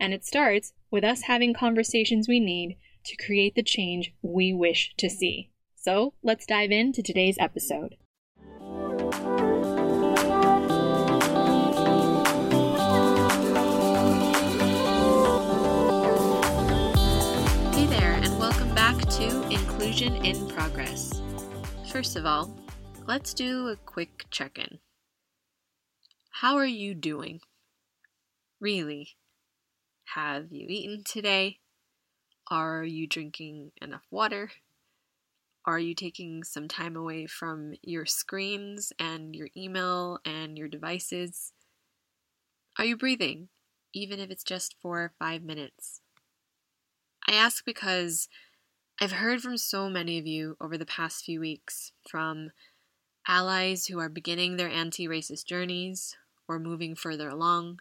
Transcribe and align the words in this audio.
And 0.00 0.12
it 0.12 0.24
starts 0.24 0.72
with 0.90 1.04
us 1.04 1.22
having 1.22 1.54
conversations 1.54 2.28
we 2.28 2.40
need 2.40 2.76
to 3.04 3.16
create 3.16 3.54
the 3.54 3.62
change 3.62 4.12
we 4.22 4.52
wish 4.52 4.92
to 4.98 5.08
see. 5.08 5.50
So 5.76 6.14
let's 6.22 6.46
dive 6.46 6.70
into 6.70 7.02
today's 7.02 7.36
episode. 7.38 7.96
Hey 17.72 17.86
there, 17.86 18.14
and 18.14 18.38
welcome 18.38 18.74
back 18.74 18.98
to 19.10 19.42
Inclusion 19.50 20.24
in 20.24 20.48
Progress. 20.48 21.22
First 21.92 22.16
of 22.16 22.26
all, 22.26 22.56
let's 23.06 23.32
do 23.32 23.68
a 23.68 23.76
quick 23.76 24.26
check 24.30 24.58
in. 24.58 24.78
How 26.40 26.56
are 26.56 26.66
you 26.66 26.94
doing? 26.94 27.40
Really? 28.60 29.10
Have 30.12 30.52
you 30.52 30.66
eaten 30.68 31.02
today? 31.04 31.58
Are 32.50 32.84
you 32.84 33.06
drinking 33.06 33.72
enough 33.80 34.04
water? 34.10 34.50
Are 35.66 35.78
you 35.78 35.94
taking 35.94 36.44
some 36.44 36.68
time 36.68 36.94
away 36.94 37.26
from 37.26 37.74
your 37.82 38.04
screens 38.04 38.92
and 38.98 39.34
your 39.34 39.48
email 39.56 40.18
and 40.24 40.58
your 40.58 40.68
devices? 40.68 41.52
Are 42.78 42.84
you 42.84 42.96
breathing, 42.96 43.48
even 43.94 44.20
if 44.20 44.30
it's 44.30 44.44
just 44.44 44.76
for 44.82 45.14
five 45.18 45.42
minutes? 45.42 46.02
I 47.26 47.32
ask 47.32 47.64
because 47.64 48.28
I've 49.00 49.12
heard 49.12 49.40
from 49.40 49.56
so 49.56 49.88
many 49.88 50.18
of 50.18 50.26
you 50.26 50.56
over 50.60 50.76
the 50.76 50.86
past 50.86 51.24
few 51.24 51.40
weeks 51.40 51.92
from 52.08 52.50
allies 53.26 53.86
who 53.86 53.98
are 53.98 54.10
beginning 54.10 54.56
their 54.56 54.68
anti 54.68 55.08
racist 55.08 55.46
journeys 55.46 56.14
or 56.46 56.58
moving 56.58 56.94
further 56.94 57.30
along 57.30 57.80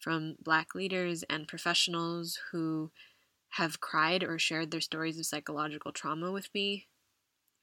from 0.00 0.36
Black 0.42 0.74
leaders 0.74 1.22
and 1.24 1.46
professionals 1.46 2.38
who 2.50 2.90
have 3.54 3.80
cried 3.80 4.22
or 4.22 4.38
shared 4.38 4.70
their 4.70 4.80
stories 4.80 5.18
of 5.18 5.26
psychological 5.26 5.92
trauma 5.92 6.32
with 6.32 6.48
me, 6.54 6.86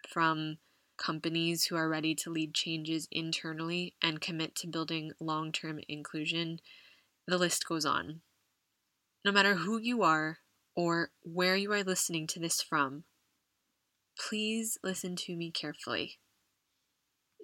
from 0.07 0.57
companies 0.97 1.65
who 1.65 1.75
are 1.75 1.89
ready 1.89 2.13
to 2.15 2.29
lead 2.29 2.53
changes 2.53 3.07
internally 3.11 3.93
and 4.01 4.21
commit 4.21 4.55
to 4.55 4.67
building 4.67 5.11
long 5.19 5.51
term 5.51 5.79
inclusion. 5.87 6.59
The 7.27 7.37
list 7.37 7.67
goes 7.67 7.85
on. 7.85 8.21
No 9.25 9.31
matter 9.31 9.55
who 9.55 9.77
you 9.77 10.03
are 10.03 10.39
or 10.75 11.11
where 11.23 11.55
you 11.55 11.71
are 11.73 11.83
listening 11.83 12.27
to 12.27 12.39
this 12.39 12.61
from, 12.61 13.03
please 14.17 14.77
listen 14.83 15.15
to 15.15 15.35
me 15.35 15.51
carefully. 15.51 16.19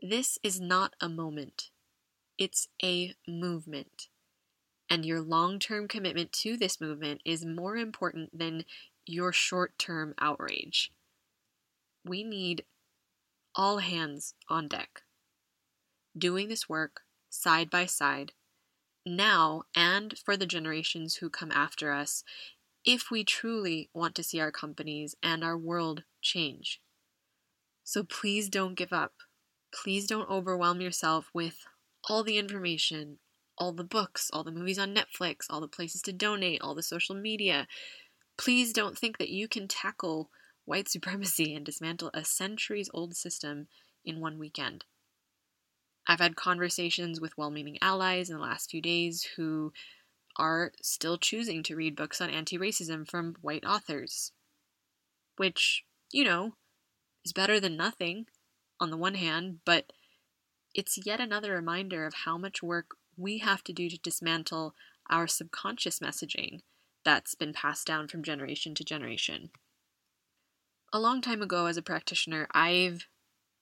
This 0.01 0.37
is 0.43 0.59
not 0.59 0.95
a 0.99 1.09
moment, 1.09 1.69
it's 2.37 2.67
a 2.83 3.13
movement 3.27 4.07
and 4.93 5.07
your 5.07 5.21
long 5.21 5.57
term 5.57 5.87
commitment 5.87 6.31
to 6.31 6.55
this 6.55 6.79
movement 6.79 7.19
is 7.25 7.43
more 7.43 7.75
important 7.75 8.37
than 8.37 8.63
your 9.07 9.33
short 9.33 9.75
term 9.79 10.13
outrage. 10.19 10.91
We 12.05 12.23
need 12.23 12.65
all 13.55 13.79
hands 13.79 14.35
on 14.47 14.67
deck, 14.67 15.01
doing 16.15 16.47
this 16.47 16.69
work 16.69 17.01
side 17.27 17.71
by 17.71 17.87
side, 17.87 18.33
now 19.03 19.63
and 19.75 20.15
for 20.23 20.37
the 20.37 20.45
generations 20.45 21.15
who 21.15 21.29
come 21.31 21.51
after 21.51 21.91
us, 21.91 22.23
if 22.85 23.09
we 23.09 23.23
truly 23.23 23.89
want 23.95 24.13
to 24.13 24.23
see 24.23 24.39
our 24.39 24.51
companies 24.51 25.15
and 25.23 25.43
our 25.43 25.57
world 25.57 26.03
change. 26.21 26.79
So 27.83 28.03
please 28.03 28.47
don't 28.47 28.75
give 28.75 28.93
up. 28.93 29.13
Please 29.73 30.05
don't 30.05 30.29
overwhelm 30.29 30.81
yourself 30.81 31.31
with 31.33 31.65
all 32.07 32.23
the 32.23 32.37
information, 32.37 33.17
all 33.57 33.71
the 33.71 33.83
books, 33.83 34.29
all 34.33 34.43
the 34.43 34.51
movies 34.51 34.79
on 34.79 34.95
Netflix, 34.95 35.45
all 35.49 35.61
the 35.61 35.67
places 35.67 36.01
to 36.03 36.13
donate, 36.13 36.61
all 36.61 36.75
the 36.75 36.83
social 36.83 37.15
media. 37.15 37.67
Please 38.37 38.73
don't 38.73 38.97
think 38.97 39.17
that 39.17 39.29
you 39.29 39.47
can 39.47 39.67
tackle 39.67 40.29
white 40.65 40.89
supremacy 40.89 41.53
and 41.53 41.65
dismantle 41.65 42.11
a 42.13 42.23
centuries 42.23 42.89
old 42.93 43.15
system 43.15 43.67
in 44.05 44.19
one 44.19 44.39
weekend. 44.39 44.85
I've 46.07 46.19
had 46.19 46.35
conversations 46.35 47.21
with 47.21 47.37
well 47.37 47.51
meaning 47.51 47.77
allies 47.81 48.29
in 48.29 48.35
the 48.35 48.41
last 48.41 48.71
few 48.71 48.81
days 48.81 49.27
who 49.35 49.71
are 50.37 50.71
still 50.81 51.17
choosing 51.17 51.63
to 51.63 51.75
read 51.75 51.95
books 51.95 52.19
on 52.19 52.29
anti 52.29 52.57
racism 52.57 53.07
from 53.09 53.35
white 53.41 53.63
authors. 53.65 54.31
Which, 55.37 55.83
you 56.11 56.23
know, 56.23 56.55
is 57.23 57.33
better 57.33 57.59
than 57.59 57.77
nothing 57.77 58.25
on 58.79 58.89
the 58.89 58.97
one 58.97 59.15
hand, 59.15 59.59
but 59.65 59.91
it's 60.75 60.99
yet 61.05 61.19
another 61.19 61.53
reminder 61.53 62.05
of 62.05 62.13
how 62.25 62.37
much 62.37 62.61
work 62.61 62.97
we 63.17 63.39
have 63.39 63.63
to 63.65 63.73
do 63.73 63.89
to 63.89 63.97
dismantle 63.97 64.75
our 65.09 65.27
subconscious 65.27 65.99
messaging 65.99 66.61
that's 67.03 67.35
been 67.35 67.53
passed 67.53 67.85
down 67.85 68.07
from 68.07 68.23
generation 68.23 68.73
to 68.75 68.83
generation. 68.83 69.51
A 70.91 70.99
long 70.99 71.21
time 71.21 71.41
ago, 71.41 71.65
as 71.65 71.77
a 71.77 71.81
practitioner, 71.81 72.47
I've 72.51 73.07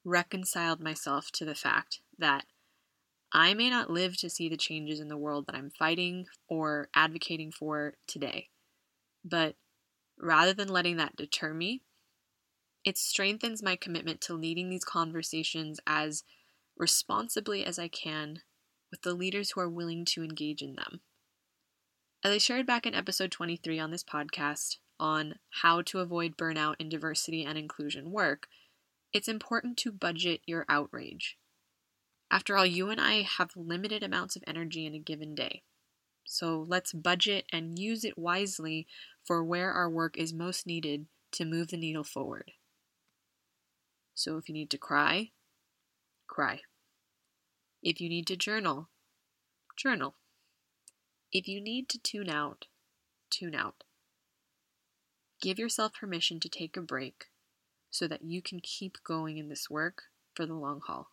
reconciled 0.04 0.82
myself 0.82 1.32
to 1.32 1.46
the 1.46 1.56
fact 1.56 2.02
that 2.18 2.46
I 3.34 3.54
may 3.54 3.70
not 3.70 3.90
live 3.90 4.18
to 4.18 4.30
see 4.30 4.50
the 4.50 4.58
changes 4.58 5.00
in 5.00 5.08
the 5.08 5.18
world 5.18 5.46
that 5.48 5.56
I'm 5.56 5.70
fighting 5.70 6.26
or 6.48 6.90
advocating 6.94 7.52
for 7.52 7.94
today. 8.06 8.50
But 9.24 9.56
rather 10.20 10.54
than 10.54 10.68
letting 10.68 10.98
that 10.98 11.16
deter 11.16 11.54
me, 11.54 11.82
it 12.84 12.98
strengthens 12.98 13.64
my 13.64 13.76
commitment 13.76 14.22
to 14.22 14.34
leading 14.34 14.70
these 14.70 14.84
conversations 14.84 15.80
as 15.88 16.24
responsibly 16.76 17.64
as 17.64 17.80
I 17.80 17.88
can 17.88 18.42
with 18.92 19.02
the 19.02 19.14
leaders 19.14 19.52
who 19.52 19.62
are 19.62 19.70
willing 19.70 20.06
to 20.06 20.24
engage 20.24 20.62
in 20.62 20.76
them. 20.76 21.00
As 22.24 22.32
I 22.32 22.38
shared 22.38 22.68
back 22.68 22.86
in 22.86 22.94
episode 22.94 23.32
23 23.32 23.80
on 23.80 23.90
this 23.90 24.04
podcast 24.04 24.78
on 25.00 25.36
how 25.62 25.82
to 25.82 26.00
avoid 26.00 26.38
burnout 26.38 26.76
in 26.78 26.90
diversity 26.90 27.44
and 27.44 27.58
inclusion 27.58 28.12
work, 28.12 28.48
it's 29.12 29.28
important 29.28 29.78
to 29.78 29.92
budget 29.92 30.42
your 30.46 30.66
outrage. 30.70 31.38
After 32.30 32.56
all, 32.56 32.66
you 32.66 32.90
and 32.90 33.02
I 33.02 33.24
have 33.24 33.52
limited 33.56 34.04
amounts 34.04 34.36
of 34.36 34.44
energy 34.46 34.86
in 34.86 34.94
a 34.94 35.00
given 35.00 35.34
day. 35.34 35.64
So 36.26 36.66
let's 36.68 36.94
budget 36.94 37.46
and 37.52 37.80
use 37.80 38.06
it 38.06 38.18
wisely 38.18 38.88
for 39.24 39.44
where 39.44 39.72
our 39.72 39.90
work 39.90 40.18
is 40.18 40.34
most 40.34 40.68
needed 40.68 41.08
to 41.34 41.46
move 41.46 41.70
the 41.70 41.78
needle 41.78 42.04
forward. 42.04 42.52
So 44.14 44.38
if 44.38 44.48
you 44.48 44.54
need 44.54 44.70
to 44.70 44.78
cry, 44.78 45.32
cry. 46.28 46.62
If 47.84 48.00
you 48.00 48.10
need 48.10 48.28
to 48.28 48.36
journal, 48.36 48.90
journal. 49.76 50.16
If 51.32 51.48
you 51.48 51.60
need 51.60 51.90
to 51.90 52.00
tune 52.00 52.30
out, 52.30 52.68
tune 53.32 53.56
out. 53.56 53.84
Give 55.42 55.58
yourself 55.58 55.94
permission 55.94 56.40
to 56.42 56.50
take 56.50 56.78
a 56.78 56.82
break 56.82 57.26
so 57.90 58.08
that 58.08 58.24
you 58.24 58.42
can 58.42 58.60
keep 58.60 58.98
going 59.04 59.38
in 59.38 59.50
this 59.50 59.70
work 59.70 60.04
for 60.36 60.46
the 60.46 60.54
long 60.54 60.82
haul. 60.86 61.10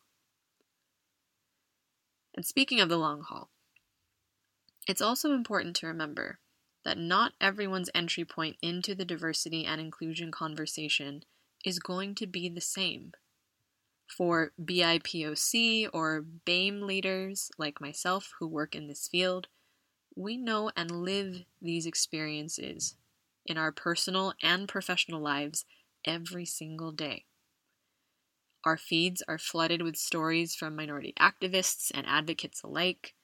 And 2.35 2.45
speaking 2.45 2.81
of 2.81 2.91
the 2.91 2.99
long 2.99 3.23
haul, 3.23 3.49
it's 4.87 5.03
also 5.03 5.33
important 5.33 5.75
to 5.77 5.87
remember 5.87 6.39
that 6.85 6.99
not 6.99 7.33
everyone's 7.41 7.91
entry 7.95 8.25
point 8.25 8.57
into 8.61 8.95
the 8.95 9.05
diversity 9.05 9.65
and 9.65 9.81
inclusion 9.81 10.31
conversation 10.31 11.23
is 11.65 11.79
going 11.79 12.15
to 12.17 12.27
be 12.27 12.49
the 12.49 12.61
same. 12.61 13.13
For 14.09 14.53
BIPOC 14.61 15.91
or 15.93 16.23
BAME 16.23 16.83
leaders 16.83 17.51
like 17.59 17.81
myself 17.81 18.33
who 18.39 18.49
work 18.49 18.75
in 18.75 18.89
this 18.89 19.07
field, 19.07 19.49
we 20.17 20.37
know 20.37 20.73
and 20.77 20.91
live 20.91 21.45
these 21.63 21.87
experiences 21.87 22.97
in 23.47 23.57
our 23.57 23.71
personal 23.71 24.35
and 24.43 24.69
professional 24.69 25.21
lives 25.21 25.65
every 26.05 26.45
single 26.45 26.91
day. 26.91 27.27
Our 28.65 28.77
feeds 28.77 29.23
are 29.29 29.39
flooded 29.39 29.83
with 29.83 29.97
stories 29.97 30.55
from 30.55 30.75
minority 30.75 31.15
activists 31.21 31.91
and 31.95 32.07
advocates 32.07 32.63
alike. 32.63 33.15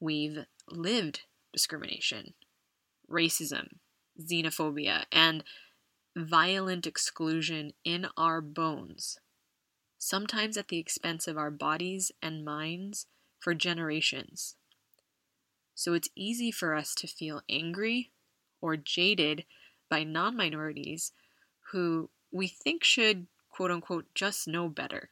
We've 0.00 0.38
lived 0.68 1.22
discrimination, 1.52 2.34
racism, 3.08 3.76
xenophobia, 4.20 5.04
and 5.12 5.44
violent 6.16 6.86
exclusion 6.86 7.72
in 7.84 8.08
our 8.16 8.40
bones, 8.40 9.18
sometimes 10.02 10.56
at 10.56 10.66
the 10.66 10.78
expense 10.78 11.28
of 11.28 11.38
our 11.38 11.50
bodies 11.50 12.10
and 12.20 12.44
minds 12.44 13.06
for 13.38 13.54
generations. 13.54 14.56
So 15.76 15.94
it's 15.94 16.08
easy 16.16 16.50
for 16.50 16.74
us 16.74 16.92
to 16.96 17.06
feel 17.06 17.42
angry 17.48 18.10
or 18.60 18.76
jaded 18.76 19.44
by 19.88 20.02
non 20.02 20.36
minorities 20.36 21.12
who 21.70 22.10
we 22.32 22.48
think 22.48 22.82
should, 22.82 23.28
quote 23.48 23.70
unquote, 23.70 24.06
just 24.12 24.48
know 24.48 24.68
better. 24.68 25.10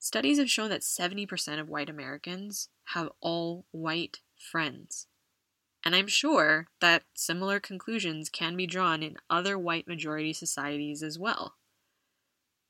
Studies 0.00 0.40
have 0.40 0.50
shown 0.50 0.70
that 0.70 0.80
70% 0.80 1.60
of 1.60 1.68
white 1.68 1.88
Americans 1.88 2.70
have 2.86 3.10
all 3.20 3.66
white 3.70 4.18
friends. 4.36 5.06
And 5.84 5.94
I'm 5.94 6.08
sure 6.08 6.66
that 6.80 7.04
similar 7.14 7.60
conclusions 7.60 8.28
can 8.28 8.56
be 8.56 8.66
drawn 8.66 9.04
in 9.04 9.16
other 9.30 9.56
white 9.56 9.86
majority 9.86 10.32
societies 10.32 11.04
as 11.04 11.20
well. 11.20 11.54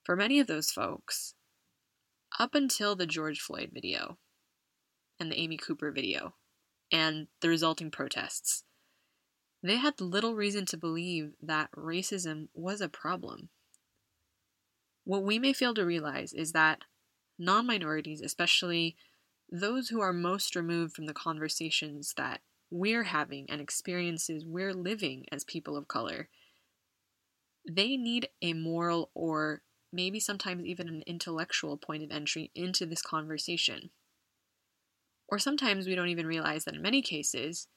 For 0.07 0.15
many 0.15 0.39
of 0.39 0.47
those 0.47 0.71
folks, 0.71 1.35
up 2.39 2.55
until 2.55 2.95
the 2.95 3.09
George 3.09 3.41
Floyd 3.41 3.71
video 3.75 4.19
and 5.19 5.33
the 5.33 5.37
Amy 5.37 5.57
Cooper 5.57 5.91
video 5.91 6.37
and 6.93 7.27
the 7.41 7.49
resulting 7.49 7.91
protests, 7.91 8.63
they 9.65 9.79
had 9.79 10.01
little 10.01 10.37
reason 10.37 10.65
to 10.67 10.77
believe 10.77 11.33
that 11.43 11.73
racism 11.73 12.47
was 12.55 12.81
a 12.81 12.89
problem. 12.89 13.49
What 15.03 15.25
we 15.25 15.41
may 15.41 15.53
fail 15.53 15.75
to 15.75 15.85
realize 15.85 16.33
is 16.33 16.53
that 16.53 16.83
non 17.37 17.67
minorities, 17.67 18.21
especially 18.21 18.95
those 19.51 19.89
who 19.89 20.01
are 20.01 20.13
most 20.13 20.55
removed 20.55 20.95
from 20.95 21.07
the 21.07 21.15
conversations 21.15 22.15
that 22.17 22.43
we're 22.71 23.03
having 23.03 23.47
and 23.49 23.61
experiences 23.61 24.47
we're 24.47 24.73
living 24.73 25.27
as 25.33 25.43
people 25.43 25.77
of 25.77 25.89
color, 25.89 26.29
they 27.69 27.97
need 27.97 28.29
a 28.41 28.53
moral 28.53 29.11
or 29.13 29.63
maybe 29.93 30.21
sometimes 30.21 30.65
even 30.65 30.89
an 30.89 31.03
intellectual 31.07 31.77
point 31.77 32.03
of 32.03 32.11
entry 32.11 32.51
into 32.55 32.87
this 32.87 33.03
conversation. 33.03 33.91
Or 35.29 35.39
sometimes 35.39 35.87
we 35.87 35.95
don't 35.95 36.09
even 36.09 36.27
realize 36.27 36.65
that 36.65 36.75
in 36.75 36.83
many 36.83 37.03
cases, 37.03 37.69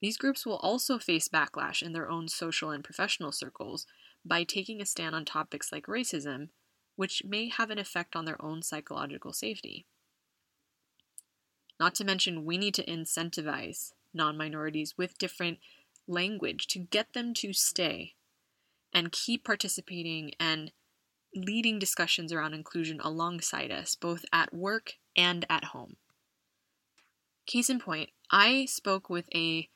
these 0.00 0.16
groups 0.16 0.44
will 0.44 0.56
also 0.56 0.98
face 0.98 1.28
backlash 1.28 1.82
in 1.82 1.92
their 1.92 2.10
own 2.10 2.28
social 2.28 2.70
and 2.70 2.84
professional 2.84 3.32
circles 3.32 3.86
by 4.24 4.44
taking 4.44 4.80
a 4.80 4.86
stand 4.86 5.14
on 5.14 5.24
topics 5.24 5.72
like 5.72 5.86
racism, 5.86 6.50
which 6.96 7.24
may 7.24 7.48
have 7.48 7.70
an 7.70 7.78
effect 7.78 8.14
on 8.14 8.24
their 8.24 8.40
own 8.42 8.62
psychological 8.62 9.32
safety. 9.32 9.86
Not 11.80 11.94
to 11.96 12.04
mention, 12.04 12.44
we 12.44 12.58
need 12.58 12.74
to 12.74 12.84
incentivize 12.84 13.92
non 14.12 14.36
minorities 14.36 14.96
with 14.96 15.18
different 15.18 15.58
language 16.06 16.66
to 16.68 16.78
get 16.78 17.12
them 17.12 17.34
to 17.34 17.52
stay 17.52 18.14
and 18.92 19.10
keep 19.10 19.44
participating 19.44 20.32
and 20.38 20.70
leading 21.34 21.78
discussions 21.78 22.32
around 22.32 22.54
inclusion 22.54 23.00
alongside 23.00 23.70
us, 23.70 23.96
both 23.96 24.24
at 24.32 24.54
work 24.54 24.94
and 25.16 25.44
at 25.48 25.64
home. 25.64 25.96
Case 27.46 27.68
in 27.68 27.78
point, 27.78 28.10
I 28.30 28.64
spoke 28.66 29.10
with 29.10 29.26
a 29.34 29.68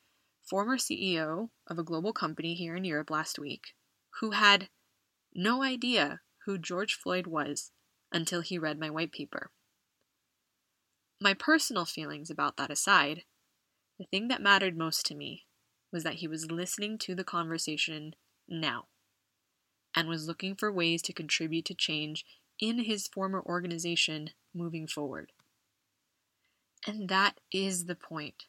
former 0.42 0.78
CEO 0.78 1.50
of 1.66 1.78
a 1.78 1.84
global 1.84 2.12
company 2.12 2.54
here 2.54 2.76
in 2.76 2.84
Europe 2.84 3.10
last 3.10 3.38
week 3.38 3.74
who 4.20 4.30
had 4.30 4.68
no 5.34 5.62
idea 5.62 6.20
who 6.46 6.58
George 6.58 6.94
Floyd 6.94 7.26
was 7.26 7.70
until 8.10 8.40
he 8.40 8.58
read 8.58 8.78
my 8.78 8.88
white 8.88 9.12
paper. 9.12 9.50
My 11.20 11.34
personal 11.34 11.84
feelings 11.84 12.30
about 12.30 12.56
that 12.56 12.70
aside, 12.70 13.24
the 13.98 14.06
thing 14.06 14.28
that 14.28 14.40
mattered 14.40 14.78
most 14.78 15.04
to 15.06 15.14
me 15.14 15.44
was 15.92 16.04
that 16.04 16.14
he 16.14 16.28
was 16.28 16.50
listening 16.50 16.96
to 16.98 17.14
the 17.14 17.24
conversation 17.24 18.14
now 18.48 18.86
and 19.98 20.08
was 20.08 20.28
looking 20.28 20.54
for 20.54 20.70
ways 20.70 21.02
to 21.02 21.12
contribute 21.12 21.64
to 21.64 21.74
change 21.74 22.24
in 22.60 22.84
his 22.84 23.08
former 23.08 23.42
organization 23.44 24.30
moving 24.54 24.86
forward. 24.86 25.32
And 26.86 27.08
that 27.08 27.40
is 27.50 27.86
the 27.86 27.96
point. 27.96 28.44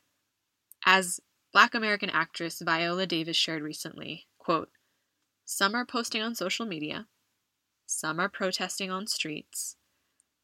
As 0.86 1.20
Black 1.52 1.74
American 1.74 2.12
actress 2.12 2.62
Viola 2.64 3.08
Davis 3.08 3.36
shared 3.36 3.64
recently, 3.64 4.28
quote, 4.38 4.70
some 5.44 5.74
are 5.74 5.88
posting 5.88 6.22
on 6.22 6.36
social 6.36 6.68
media, 6.68 7.08
some 7.88 8.20
are 8.20 8.30
protesting 8.30 8.92
on 8.92 9.08
streets, 9.08 9.76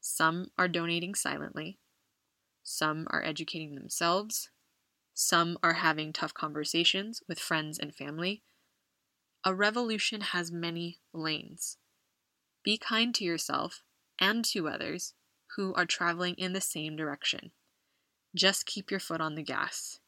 some 0.00 0.48
are 0.58 0.66
donating 0.66 1.14
silently, 1.14 1.78
some 2.64 3.06
are 3.10 3.22
educating 3.22 3.76
themselves, 3.76 4.50
some 5.14 5.56
are 5.62 5.74
having 5.74 6.12
tough 6.12 6.34
conversations 6.34 7.22
with 7.28 7.38
friends 7.38 7.78
and 7.78 7.94
family. 7.94 8.42
A 9.46 9.54
revolution 9.54 10.22
has 10.22 10.50
many 10.50 10.98
lanes. 11.12 11.78
Be 12.64 12.76
kind 12.76 13.14
to 13.14 13.22
yourself 13.22 13.84
and 14.18 14.44
to 14.46 14.66
others 14.66 15.14
who 15.54 15.72
are 15.74 15.86
traveling 15.86 16.34
in 16.34 16.52
the 16.52 16.60
same 16.60 16.96
direction. 16.96 17.52
Just 18.34 18.66
keep 18.66 18.90
your 18.90 18.98
foot 18.98 19.20
on 19.20 19.36
the 19.36 19.44
gas. 19.44 20.00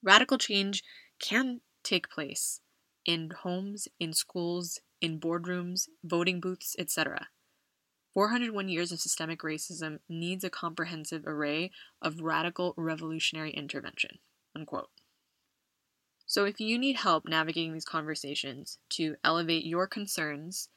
Radical 0.00 0.38
change 0.38 0.84
can 1.18 1.60
take 1.82 2.08
place 2.08 2.60
in 3.04 3.30
homes, 3.30 3.88
in 3.98 4.12
schools, 4.12 4.78
in 5.00 5.18
boardrooms, 5.18 5.88
voting 6.04 6.38
booths, 6.38 6.76
etc. 6.78 7.30
401 8.14 8.68
years 8.68 8.92
of 8.92 9.00
systemic 9.00 9.40
racism 9.40 9.98
needs 10.08 10.44
a 10.44 10.50
comprehensive 10.50 11.26
array 11.26 11.72
of 12.00 12.20
radical 12.20 12.74
revolutionary 12.76 13.50
intervention. 13.50 14.20
Unquote. 14.54 14.90
So, 16.32 16.46
if 16.46 16.60
you 16.60 16.78
need 16.78 16.96
help 16.96 17.28
navigating 17.28 17.74
these 17.74 17.84
conversations 17.84 18.78
to 18.92 19.16
elevate 19.22 19.66
your 19.66 19.86
concerns 19.86 20.70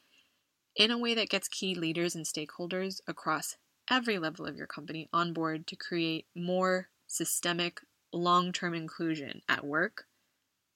in 0.76 0.90
a 0.90 0.98
way 0.98 1.14
that 1.14 1.30
gets 1.30 1.48
key 1.48 1.74
leaders 1.74 2.14
and 2.14 2.26
stakeholders 2.26 3.00
across 3.08 3.56
every 3.90 4.18
level 4.18 4.44
of 4.44 4.58
your 4.58 4.66
company 4.66 5.08
on 5.14 5.32
board 5.32 5.66
to 5.68 5.74
create 5.74 6.26
more 6.34 6.88
systemic, 7.06 7.80
long 8.12 8.52
term 8.52 8.74
inclusion 8.74 9.40
at 9.48 9.64
work, 9.64 10.04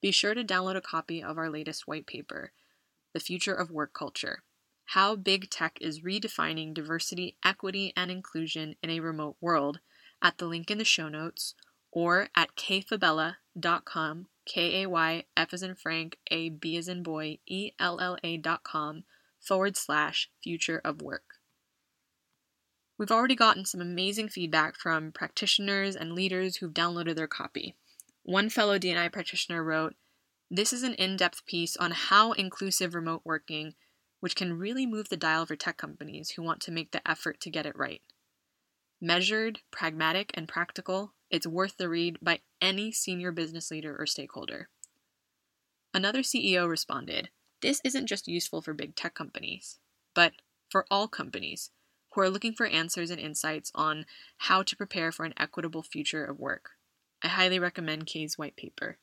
be 0.00 0.10
sure 0.10 0.32
to 0.32 0.42
download 0.42 0.76
a 0.76 0.80
copy 0.80 1.22
of 1.22 1.36
our 1.36 1.50
latest 1.50 1.86
white 1.86 2.06
paper, 2.06 2.52
The 3.12 3.20
Future 3.20 3.52
of 3.52 3.70
Work 3.70 3.92
Culture 3.92 4.44
how 4.94 5.14
Big 5.14 5.50
Tech 5.50 5.76
is 5.82 6.00
Redefining 6.00 6.72
Diversity, 6.72 7.36
Equity, 7.44 7.92
and 7.94 8.10
Inclusion 8.10 8.76
in 8.82 8.88
a 8.88 9.00
Remote 9.00 9.36
World 9.42 9.80
at 10.22 10.38
the 10.38 10.46
link 10.46 10.70
in 10.70 10.78
the 10.78 10.86
show 10.86 11.10
notes 11.10 11.54
or 11.92 12.30
at 12.34 12.56
kayfabella.com, 12.56 14.26
K 14.46 14.82
A 14.82 14.88
Y 14.88 15.24
F 15.36 15.52
as 15.52 15.62
in 15.62 15.74
Frank, 15.74 16.18
A 16.30 16.48
B 16.48 16.76
as 16.76 16.88
in 16.88 17.02
boy, 17.02 17.38
E 17.46 17.72
L 17.78 18.00
L 18.00 18.16
A 18.22 18.36
dot 18.36 18.62
com 18.64 19.04
forward 19.40 19.76
slash 19.76 20.30
future 20.42 20.80
of 20.84 21.02
work. 21.02 21.36
We've 22.98 23.10
already 23.10 23.34
gotten 23.34 23.64
some 23.64 23.80
amazing 23.80 24.28
feedback 24.28 24.76
from 24.76 25.12
practitioners 25.12 25.96
and 25.96 26.12
leaders 26.12 26.56
who've 26.56 26.74
downloaded 26.74 27.16
their 27.16 27.26
copy. 27.26 27.74
One 28.24 28.50
fellow 28.50 28.76
D&I 28.76 29.08
practitioner 29.08 29.64
wrote, 29.64 29.94
This 30.50 30.72
is 30.72 30.82
an 30.82 30.92
in 30.94 31.16
depth 31.16 31.46
piece 31.46 31.78
on 31.78 31.92
how 31.92 32.32
inclusive 32.32 32.94
remote 32.94 33.22
working 33.24 33.74
which 34.20 34.36
can 34.36 34.58
really 34.58 34.86
move 34.86 35.08
the 35.08 35.16
dial 35.16 35.46
for 35.46 35.56
tech 35.56 35.78
companies 35.78 36.30
who 36.30 36.42
want 36.42 36.60
to 36.60 36.70
make 36.70 36.92
the 36.92 37.06
effort 37.10 37.40
to 37.40 37.50
get 37.50 37.66
it 37.66 37.76
right. 37.76 38.02
Measured, 39.00 39.60
pragmatic, 39.70 40.30
and 40.34 40.46
practical, 40.46 41.14
it's 41.30 41.46
worth 41.46 41.76
the 41.76 41.88
read 41.88 42.18
by 42.20 42.40
any 42.60 42.92
senior 42.92 43.32
business 43.32 43.70
leader 43.70 43.96
or 43.98 44.06
stakeholder. 44.06 44.68
Another 45.94 46.20
CEO 46.20 46.68
responded 46.68 47.30
This 47.62 47.80
isn't 47.84 48.06
just 48.06 48.28
useful 48.28 48.62
for 48.62 48.74
big 48.74 48.96
tech 48.96 49.14
companies, 49.14 49.78
but 50.14 50.32
for 50.68 50.86
all 50.90 51.08
companies 51.08 51.70
who 52.12 52.20
are 52.20 52.30
looking 52.30 52.52
for 52.52 52.66
answers 52.66 53.10
and 53.10 53.20
insights 53.20 53.70
on 53.74 54.06
how 54.38 54.62
to 54.62 54.76
prepare 54.76 55.12
for 55.12 55.24
an 55.24 55.34
equitable 55.36 55.82
future 55.82 56.24
of 56.24 56.38
work. 56.40 56.70
I 57.22 57.28
highly 57.28 57.58
recommend 57.58 58.06
Kay's 58.06 58.38
white 58.38 58.56
paper. 58.56 58.98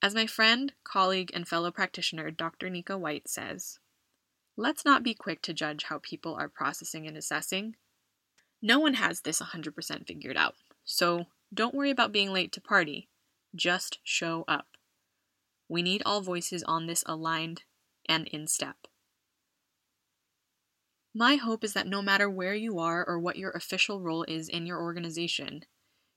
As 0.00 0.14
my 0.14 0.26
friend, 0.26 0.72
colleague, 0.82 1.30
and 1.32 1.46
fellow 1.46 1.70
practitioner 1.70 2.30
Dr. 2.30 2.68
Nika 2.68 2.98
White 2.98 3.28
says, 3.28 3.78
let's 4.56 4.84
not 4.84 5.04
be 5.04 5.14
quick 5.14 5.42
to 5.42 5.54
judge 5.54 5.84
how 5.84 5.98
people 5.98 6.34
are 6.34 6.48
processing 6.48 7.06
and 7.06 7.16
assessing. 7.16 7.76
No 8.60 8.78
one 8.78 8.94
has 8.94 9.20
this 9.20 9.40
100% 9.40 10.06
figured 10.06 10.36
out, 10.36 10.54
so 10.84 11.26
don't 11.52 11.74
worry 11.74 11.90
about 11.90 12.12
being 12.12 12.32
late 12.32 12.52
to 12.52 12.60
party. 12.60 13.08
Just 13.54 13.98
show 14.02 14.44
up. 14.48 14.76
We 15.68 15.82
need 15.82 16.02
all 16.04 16.20
voices 16.20 16.62
on 16.64 16.86
this 16.86 17.02
aligned 17.06 17.64
and 18.08 18.26
in 18.28 18.46
step. 18.46 18.86
My 21.14 21.36
hope 21.36 21.62
is 21.64 21.72
that 21.74 21.86
no 21.86 22.02
matter 22.02 22.28
where 22.28 22.54
you 22.54 22.78
are 22.78 23.04
or 23.06 23.18
what 23.18 23.36
your 23.36 23.50
official 23.50 24.00
role 24.00 24.24
is 24.24 24.48
in 24.48 24.66
your 24.66 24.80
organization, 24.80 25.64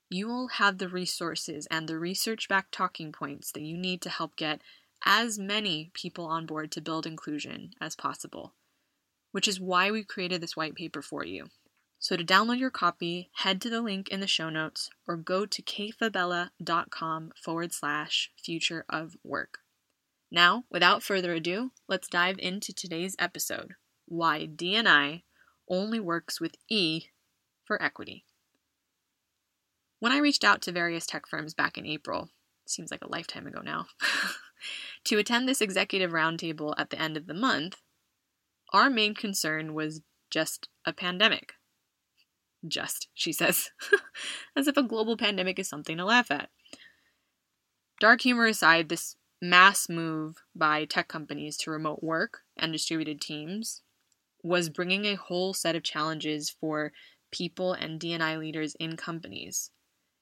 you 0.10 0.27
will 0.27 0.48
have 0.48 0.77
the 0.77 0.88
resources 0.89 1.67
and 1.72 1.88
the 1.88 2.00
research 2.00 2.48
backed 2.48 2.72
talking 2.74 3.12
points 3.12 3.51
that 3.51 3.63
you 3.63 3.77
need 3.77 4.01
to 4.03 4.10
help 4.10 4.36
get 4.36 4.62
as 5.05 5.38
many 5.38 5.91
people 5.93 6.25
on 6.25 6.45
board 6.45 6.72
to 6.72 6.81
build 6.81 7.05
inclusion 7.05 7.74
as 7.81 7.95
possible. 7.95 8.53
which 9.31 9.48
is 9.48 9.60
why 9.60 9.91
we 9.91 10.03
created 10.03 10.41
this 10.41 10.55
white 10.55 10.75
paper 10.75 11.01
for 11.01 11.25
you. 11.25 11.48
So 12.00 12.16
to 12.16 12.24
download 12.24 12.60
your 12.60 12.70
copy, 12.70 13.30
head 13.34 13.62
to 13.62 13.70
the 13.70 13.82
link 13.82 14.10
in 14.10 14.20
the 14.20 14.28
show 14.28 14.50
notes 14.50 14.90
or 15.08 15.18
go 15.18 15.46
to 15.46 15.62
kayfabella.com 15.62 17.32
forward 17.42 17.74
slash 17.74 18.32
future 18.38 18.86
of 18.90 19.16
work. 19.24 19.60
Now, 20.32 20.66
without 20.70 21.04
further 21.04 21.34
ado, 21.34 21.72
let's 21.88 22.08
dive 22.08 22.38
into 22.40 22.74
today's 22.74 23.16
episode 23.18 23.75
Why 24.06 24.48
DNI 24.48 25.24
only 25.70 26.00
works 26.00 26.40
with 26.40 26.56
E 26.70 27.06
for 27.64 27.82
equity. 27.82 28.25
When 30.00 30.12
I 30.12 30.20
reached 30.20 30.44
out 30.44 30.62
to 30.64 30.72
various 30.72 31.06
tech 31.06 31.28
firms 31.28 31.54
back 31.54 31.78
in 31.78 31.86
April, 31.86 32.30
seems 32.66 32.92
like 32.92 33.04
a 33.04 33.10
lifetime 33.10 33.48
ago 33.48 33.62
now, 33.64 33.88
to 35.06 35.18
attend 35.18 35.48
this 35.48 35.62
executive 35.62 36.12
roundtable 36.12 36.75
at 36.78 36.90
the 36.90 37.02
end 37.02 37.18
of 37.18 37.28
the 37.28 37.34
month, 37.34 37.82
our 38.74 38.90
main 38.90 39.16
concern 39.16 39.74
was 39.74 40.02
just 40.30 40.68
a 40.86 40.94
pandemic. 40.94 41.54
Just, 42.67 43.07
she 43.13 43.31
says, 43.31 43.72
as 44.55 44.67
if 44.67 44.77
a 44.77 44.84
global 44.84 45.17
pandemic 45.17 45.60
is 45.60 45.67
something 45.67 45.98
to 45.98 46.05
laugh 46.05 46.31
at. 46.31 46.50
Dark 48.00 48.22
humor 48.22 48.45
aside, 48.45 48.89
this 48.89 49.15
mass 49.41 49.88
move 49.88 50.43
by 50.55 50.86
tech 50.86 51.07
companies 51.07 51.57
to 51.57 51.72
remote 51.72 52.01
work 52.01 52.41
and 52.57 52.72
distributed 52.72 53.22
teams 53.22 53.81
was 54.43 54.69
bringing 54.69 55.05
a 55.05 55.15
whole 55.15 55.53
set 55.53 55.75
of 55.75 55.84
challenges 55.84 56.50
for 56.50 56.91
people 57.31 57.74
and 57.74 58.00
DNI 58.00 58.38
leaders 58.38 58.75
in 58.75 58.95
companies. 58.95 59.72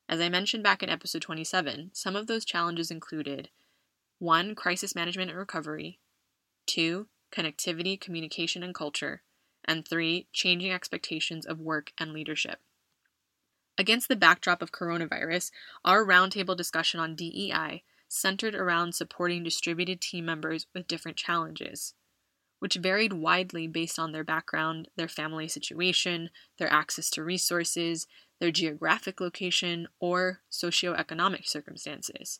As 0.07 0.19
I 0.19 0.29
mentioned 0.29 0.63
back 0.63 0.83
in 0.83 0.89
episode 0.89 1.21
27, 1.21 1.91
some 1.93 2.15
of 2.15 2.27
those 2.27 2.45
challenges 2.45 2.91
included 2.91 3.49
1. 4.19 4.55
Crisis 4.55 4.95
management 4.95 5.29
and 5.29 5.39
recovery, 5.39 5.99
2. 6.67 7.07
Connectivity, 7.31 7.99
communication, 7.99 8.63
and 8.63 8.75
culture, 8.75 9.23
and 9.65 9.87
3. 9.87 10.27
Changing 10.33 10.71
expectations 10.71 11.45
of 11.45 11.59
work 11.59 11.91
and 11.97 12.13
leadership. 12.13 12.59
Against 13.77 14.07
the 14.07 14.15
backdrop 14.15 14.61
of 14.61 14.71
coronavirus, 14.71 15.51
our 15.83 16.05
roundtable 16.05 16.55
discussion 16.55 16.99
on 16.99 17.15
DEI 17.15 17.83
centered 18.07 18.53
around 18.53 18.93
supporting 18.93 19.43
distributed 19.43 19.99
team 19.99 20.25
members 20.25 20.67
with 20.73 20.87
different 20.87 21.17
challenges, 21.17 21.95
which 22.59 22.75
varied 22.75 23.13
widely 23.13 23.67
based 23.67 23.97
on 23.97 24.11
their 24.11 24.23
background, 24.23 24.89
their 24.95 25.07
family 25.07 25.47
situation, 25.47 26.29
their 26.59 26.71
access 26.71 27.09
to 27.09 27.23
resources, 27.23 28.05
their 28.39 28.51
geographic 28.51 29.19
location, 29.19 29.87
or 29.99 30.41
socioeconomic 30.51 31.47
circumstances. 31.47 32.39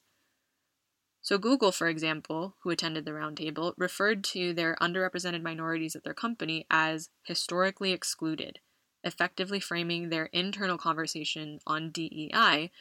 So, 1.24 1.38
Google, 1.38 1.72
for 1.72 1.88
example, 1.88 2.58
who 2.60 2.70
attended 2.70 3.06
the 3.06 3.12
roundtable, 3.12 3.74
referred 3.78 4.26
to 4.26 4.54
their 4.54 4.76
underrepresented 4.82 5.42
minorities 5.42 5.96
at 5.96 6.04
their 6.04 6.14
company 6.14 6.68
as 6.70 7.10
historically 7.24 7.94
excluded, 7.94 8.60
effectively 9.06 9.62
framing 9.62 10.10
their 10.10 10.26
internal 10.28 10.78
conversation 10.78 11.60
on 11.66 11.92
DEI 11.92 12.72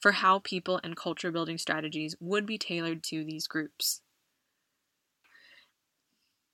for 0.00 0.12
how 0.12 0.38
people 0.38 0.80
and 0.82 0.96
culture 0.96 1.30
building 1.30 1.58
strategies 1.58 2.16
would 2.20 2.46
be 2.46 2.56
tailored 2.56 3.02
to 3.04 3.22
these 3.22 3.46
groups. 3.46 4.00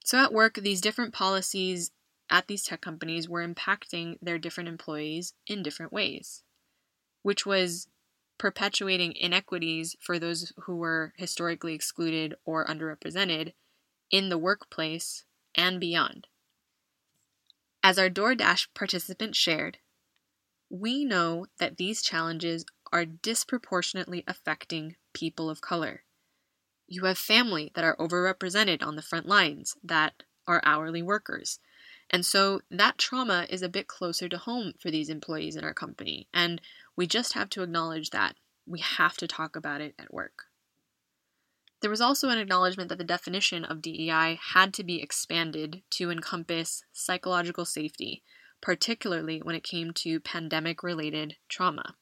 So, 0.05 0.19
at 0.19 0.33
work, 0.33 0.55
these 0.55 0.81
different 0.81 1.15
policies 1.15 1.93
at 2.29 2.49
these 2.49 2.65
tech 2.65 2.81
companies 2.81 3.29
were 3.29 3.47
impacting 3.47 4.19
their 4.21 4.39
different 4.39 4.69
employees 4.69 5.33
in 5.47 5.63
different 5.63 5.93
ways, 5.93 6.43
which 7.23 7.47
was 7.47 7.87
perpetuating 8.39 9.15
inequities 9.17 9.97
for 10.01 10.19
those 10.19 10.53
who 10.65 10.77
were 10.77 11.13
historically 11.17 11.75
excluded 11.75 12.35
or 12.45 12.67
underrepresented 12.67 13.53
in 14.11 14.29
the 14.29 14.39
workplace 14.39 15.25
and 15.55 15.81
beyond. 15.81 16.27
As 17.83 17.99
our 17.99 18.11
DoorDash 18.11 18.69
participant 18.75 19.37
shared, 19.37 19.79
we 20.69 21.05
know 21.05 21.47
that 21.59 21.77
these 21.77 22.03
challenges 22.03 22.65
are 22.93 23.05
disproportionately 23.05 24.25
affecting 24.27 24.97
people 25.13 25.49
of 25.49 25.61
color. 25.61 26.03
You 26.89 27.05
have 27.05 27.19
family 27.19 27.73
that 27.75 27.85
are 27.85 27.97
overrepresented 27.97 28.83
on 28.83 28.97
the 28.97 29.03
front 29.03 29.27
lines 29.27 29.77
that 29.83 30.23
are 30.47 30.61
hourly 30.65 31.03
workers. 31.03 31.59
And 32.11 32.25
so 32.25 32.61
that 32.71 32.99
trauma 32.99 33.47
is 33.51 33.63
a 33.63 33.69
bit 33.69 33.89
closer 33.89 34.29
to 34.29 34.39
home 34.39 34.75
for 34.79 34.91
these 34.91 35.09
employees 35.09 35.57
in 35.57 35.65
our 35.65 35.75
company. 35.75 36.29
And 36.33 36.61
we 36.97 37.07
just 37.07 37.35
have 37.35 37.51
to 37.51 37.63
acknowledge 37.63 38.11
that. 38.11 38.37
We 38.67 38.81
have 38.81 39.17
to 39.19 39.29
talk 39.29 39.55
about 39.55 39.81
it 39.81 39.95
at 39.99 40.13
work. 40.13 40.47
There 41.81 41.91
was 41.91 42.01
also 42.01 42.31
an 42.31 42.39
acknowledgement 42.39 42.89
that 42.89 42.99
the 42.99 43.05
definition 43.05 43.65
of 43.65 43.83
DEI 43.83 44.39
had 44.55 44.73
to 44.75 44.85
be 44.85 45.03
expanded 45.03 45.83
to 45.91 46.11
encompass 46.11 46.83
psychological 46.93 47.67
safety, 47.67 48.23
particularly 48.63 49.41
when 49.41 49.55
it 49.55 49.63
came 49.63 49.93
to 49.93 50.19
pandemic 50.19 50.83
related 50.83 51.37
trauma. 51.49 51.95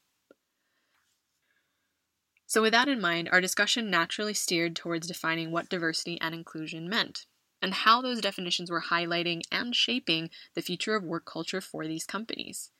So, 2.47 2.61
with 2.61 2.71
that 2.71 2.87
in 2.87 3.01
mind, 3.01 3.27
our 3.31 3.41
discussion 3.41 3.89
naturally 3.89 4.33
steered 4.33 4.75
towards 4.75 5.07
defining 5.07 5.51
what 5.51 5.67
diversity 5.67 6.19
and 6.21 6.33
inclusion 6.33 6.87
meant, 6.87 7.25
and 7.61 7.73
how 7.73 8.01
those 8.01 8.21
definitions 8.21 8.71
were 8.71 8.83
highlighting 8.89 9.41
and 9.51 9.75
shaping 9.75 10.29
the 10.53 10.61
future 10.61 10.95
of 10.95 11.03
work 11.03 11.25
culture 11.25 11.59
for 11.59 11.85
these 11.85 12.05
companies. 12.05 12.71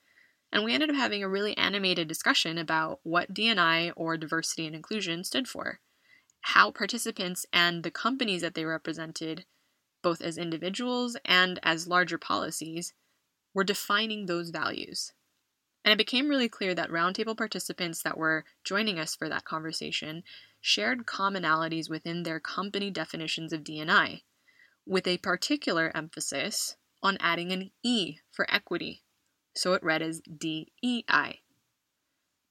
And 0.56 0.64
we 0.64 0.74
ended 0.74 0.90
up 0.90 0.96
having 0.96 1.22
a 1.22 1.28
really 1.28 1.58
animated 1.58 2.08
discussion 2.08 2.58
about 2.58 3.02
what 3.04 3.34
DNI 3.34 3.92
or 3.98 4.16
diversity 4.16 4.66
and 4.66 4.74
inclusion 4.74 5.26
stood 5.26 5.50
for, 5.50 5.82
how 6.40 6.72
participants 6.72 7.46
and 7.52 7.84
the 7.84 7.92
companies 7.92 8.42
that 8.42 8.54
they 8.54 8.64
represented, 8.64 9.44
both 10.02 10.22
as 10.22 10.38
individuals 10.38 11.18
and 11.26 11.60
as 11.62 11.90
larger 11.90 12.18
policies, 12.18 12.94
were 13.54 13.66
defining 13.66 14.28
those 14.28 14.50
values. 14.50 15.12
And 15.84 15.92
it 15.92 15.98
became 15.98 16.30
really 16.30 16.48
clear 16.48 16.74
that 16.74 16.90
roundtable 16.90 17.36
participants 17.36 18.02
that 18.04 18.18
were 18.18 18.46
joining 18.64 18.98
us 18.98 19.14
for 19.14 19.28
that 19.28 19.44
conversation 19.44 20.24
shared 20.62 21.06
commonalities 21.06 21.90
within 21.90 22.24
their 22.24 22.40
company 22.40 22.90
definitions 22.90 23.52
of 23.52 23.66
DNI, 23.66 24.22
with 24.86 25.06
a 25.06 25.18
particular 25.18 25.92
emphasis 25.94 26.78
on 27.04 27.18
adding 27.20 27.52
an 27.52 27.72
E 27.84 28.20
for 28.32 28.50
equity, 28.50 29.02
so 29.56 29.74
it 29.74 29.84
read 29.84 30.02
as 30.02 30.22
DEI. 30.22 31.42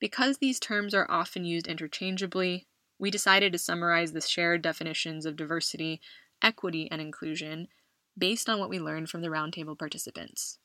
Because 0.00 0.38
these 0.38 0.60
terms 0.60 0.94
are 0.94 1.10
often 1.10 1.44
used 1.44 1.66
interchangeably, 1.66 2.66
we 2.98 3.10
decided 3.10 3.52
to 3.52 3.58
summarize 3.58 4.12
the 4.12 4.20
shared 4.20 4.62
definitions 4.62 5.26
of 5.26 5.36
diversity, 5.36 6.00
equity, 6.42 6.88
and 6.90 7.00
inclusion 7.00 7.68
based 8.16 8.48
on 8.48 8.58
what 8.58 8.70
we 8.70 8.78
learned 8.78 9.10
from 9.10 9.22
the 9.22 9.28
roundtable 9.28 9.78
participants. 9.78 10.58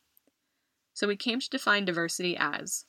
So 0.93 1.07
we 1.07 1.15
came 1.15 1.39
to 1.39 1.49
define 1.49 1.85
diversity 1.85 2.35
as 2.37 2.85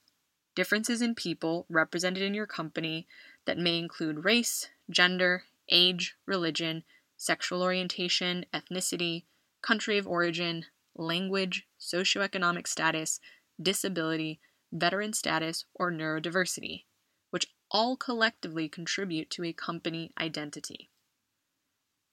differences 0.54 1.00
in 1.00 1.14
people 1.14 1.66
represented 1.68 2.22
in 2.22 2.34
your 2.34 2.46
company 2.46 3.06
that 3.46 3.58
may 3.58 3.78
include 3.78 4.24
race, 4.24 4.68
gender, 4.90 5.44
age, 5.70 6.16
religion, 6.26 6.84
sexual 7.16 7.62
orientation, 7.62 8.44
ethnicity, 8.52 9.24
country 9.62 9.96
of 9.98 10.06
origin, 10.06 10.66
language, 10.96 11.66
socioeconomic 11.78 12.66
status, 12.66 13.20
disability, 13.60 14.40
veteran 14.72 15.12
status, 15.12 15.64
or 15.74 15.90
neurodiversity, 15.90 16.84
which 17.30 17.46
all 17.70 17.96
collectively 17.96 18.68
contribute 18.68 19.30
to 19.30 19.44
a 19.44 19.52
company 19.52 20.10
identity. 20.20 20.90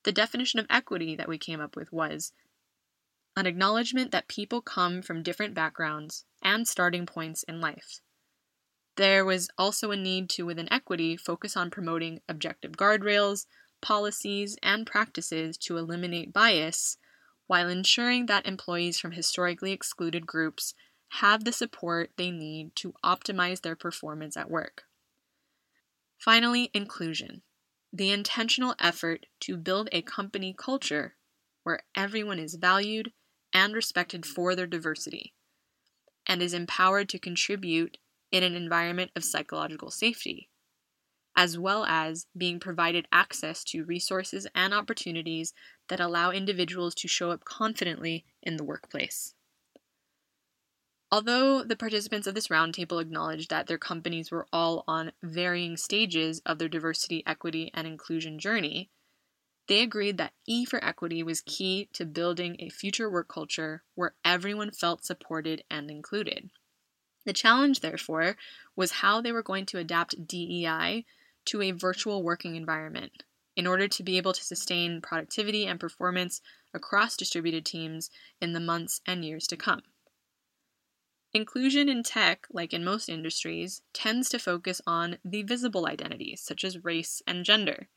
The 0.04 0.12
definition 0.12 0.60
of 0.60 0.68
equity 0.70 1.16
that 1.16 1.28
we 1.28 1.38
came 1.38 1.60
up 1.60 1.76
with 1.76 1.92
was 1.92 2.32
an 3.36 3.46
acknowledgement 3.46 4.12
that 4.12 4.28
people 4.28 4.62
come 4.62 5.02
from 5.02 5.22
different 5.22 5.54
backgrounds 5.54 6.26
and 6.42 6.68
starting 6.68 7.06
points 7.06 7.44
in 7.44 7.62
life. 7.62 8.02
There 8.96 9.24
was 9.24 9.50
also 9.60 9.92
a 9.92 9.96
need 9.96 10.28
to, 10.32 10.46
within 10.46 10.72
equity, 10.74 11.16
focus 11.18 11.56
on 11.56 11.70
promoting 11.70 12.22
objective 12.28 12.72
guardrails, 12.72 13.46
policies, 13.80 14.58
and 14.64 14.88
practices 14.88 15.56
to 15.60 15.78
eliminate 15.78 16.34
bias 16.34 16.98
while 17.46 17.70
ensuring 17.70 18.26
that 18.26 18.48
employees 18.48 19.00
from 19.00 19.12
historically 19.12 19.72
excluded 19.72 20.26
groups 20.26 20.74
have 21.10 21.44
the 21.44 21.52
support 21.52 22.12
they 22.18 22.32
need 22.32 22.76
to 22.76 22.94
optimize 23.04 23.62
their 23.62 23.76
performance 23.76 24.36
at 24.36 24.50
work. 24.50 24.84
Finally, 26.18 26.70
inclusion 26.74 27.42
the 27.94 28.12
intentional 28.12 28.76
effort 28.80 29.26
to 29.40 29.56
build 29.58 29.88
a 29.92 30.02
company 30.02 30.54
culture 30.56 31.16
where 31.64 31.80
everyone 31.96 32.38
is 32.40 32.56
valued 32.56 33.12
and 33.54 33.74
respected 33.74 34.26
for 34.26 34.56
their 34.56 34.68
diversity, 34.68 35.34
and 36.28 36.42
is 36.42 36.54
empowered 36.54 37.08
to 37.10 37.18
contribute 37.18 37.98
in 38.32 38.44
an 38.44 38.56
environment 38.56 39.10
of 39.16 39.24
psychological 39.24 39.90
safety, 39.90 40.50
as 41.36 41.58
well 41.58 41.86
as 41.86 42.28
being 42.38 42.60
provided 42.60 43.08
access 43.12 43.64
to 43.64 43.86
resources 43.86 44.46
and 44.54 44.74
opportunities 44.74 45.54
that 45.88 46.00
allow 46.00 46.32
individuals 46.32 46.94
to 46.94 47.08
show 47.08 47.32
up 47.32 47.46
confidently 47.46 48.26
in 48.44 48.58
the 48.58 48.64
workplace. 48.64 49.34
Although 51.12 51.64
the 51.64 51.76
participants 51.76 52.28
of 52.28 52.36
this 52.36 52.48
roundtable 52.48 53.02
acknowledged 53.02 53.50
that 53.50 53.68
their 53.68 53.78
companies 53.78 54.32
were 54.32 54.48
all 54.54 54.86
on 54.88 55.12
varying 55.22 55.76
stages 55.76 56.40
of 56.46 56.60
their 56.60 56.70
diversity, 56.70 57.24
equity, 57.26 57.72
and 57.74 57.86
inclusion 57.86 58.40
journey, 58.40 58.90
They 59.68 59.82
agreed 59.82 60.18
that 60.18 60.34
E 60.46 60.66
for 60.66 60.84
equity 60.84 61.24
was 61.24 61.40
key 61.42 61.90
to 61.94 62.06
building 62.06 62.58
a 62.60 62.70
future 62.70 63.10
work 63.10 63.30
culture 63.30 63.84
where 63.96 64.16
everyone 64.26 64.72
felt 64.72 65.06
supported 65.06 65.64
and 65.70 65.90
included. 65.90 66.52
The 67.26 67.34
challenge, 67.34 67.82
therefore, 67.82 68.38
was 68.76 68.94
how 69.04 69.22
they 69.22 69.32
were 69.32 69.44
going 69.44 69.66
to 69.68 69.78
adapt 69.78 70.28
DEI 70.28 71.06
to 71.46 71.62
a 71.62 71.72
virtual 71.72 72.24
working 72.24 72.56
environment 72.56 73.24
in 73.56 73.68
order 73.68 73.88
to 73.88 74.04
be 74.04 74.18
able 74.18 74.34
to 74.34 74.44
sustain 74.44 75.02
productivity 75.02 75.66
and 75.68 75.80
performance 75.80 76.42
across 76.74 77.18
distributed 77.18 77.66
teams 77.66 78.10
in 78.42 78.54
the 78.54 78.60
months 78.60 79.02
and 79.06 79.24
years 79.26 79.48
to 79.48 79.58
come. 79.58 79.84
Inclusion 81.38 81.88
in 81.88 82.02
tech, 82.02 82.48
like 82.50 82.74
in 82.74 82.84
most 82.84 83.08
industries, 83.08 83.84
tends 83.94 84.28
to 84.30 84.40
focus 84.40 84.82
on 84.88 85.20
the 85.24 85.44
visible 85.44 85.86
identities, 85.86 86.42
such 86.42 86.64
as 86.64 86.84
race 86.84 87.22
and 87.28 87.46
gender. 87.46 87.90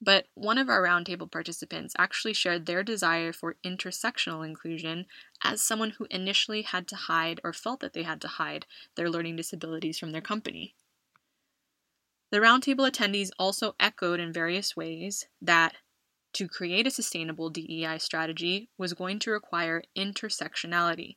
But 0.00 0.26
one 0.34 0.58
of 0.58 0.68
our 0.68 0.84
roundtable 0.84 1.28
participants 1.28 1.92
actually 1.98 2.34
shared 2.34 2.66
their 2.66 2.84
desire 2.84 3.32
for 3.32 3.56
intersectional 3.64 4.46
inclusion 4.46 5.06
as 5.42 5.60
someone 5.60 5.90
who 5.90 6.06
initially 6.08 6.62
had 6.62 6.86
to 6.86 6.94
hide 6.94 7.40
or 7.42 7.52
felt 7.52 7.80
that 7.80 7.94
they 7.94 8.04
had 8.04 8.20
to 8.20 8.28
hide 8.28 8.64
their 8.94 9.10
learning 9.10 9.34
disabilities 9.34 9.98
from 9.98 10.12
their 10.12 10.20
company. 10.20 10.76
The 12.30 12.38
roundtable 12.38 12.88
attendees 12.88 13.30
also 13.40 13.74
echoed 13.80 14.20
in 14.20 14.32
various 14.32 14.76
ways 14.76 15.26
that 15.42 15.74
to 16.34 16.46
create 16.46 16.86
a 16.86 16.92
sustainable 16.92 17.50
DEI 17.50 17.98
strategy 17.98 18.70
was 18.78 18.94
going 18.94 19.18
to 19.18 19.32
require 19.32 19.82
intersectionality. 19.96 21.16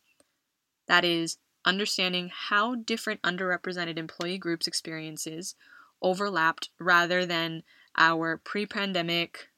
That 0.87 1.05
is, 1.05 1.37
understanding 1.65 2.31
how 2.33 2.75
different 2.75 3.21
underrepresented 3.21 3.97
employee 3.97 4.37
groups' 4.37 4.67
experiences 4.67 5.55
overlapped 6.01 6.69
rather 6.79 7.25
than 7.25 7.63
our 7.97 8.37
pre 8.37 8.65
pandemic 8.65 9.49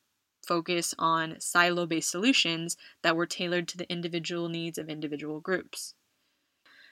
focus 0.45 0.93
on 0.99 1.39
silo 1.39 1.85
based 1.85 2.11
solutions 2.11 2.75
that 3.01 3.15
were 3.15 3.25
tailored 3.25 3.67
to 3.67 3.77
the 3.77 3.89
individual 3.91 4.49
needs 4.49 4.77
of 4.77 4.89
individual 4.89 5.39
groups. 5.39 5.95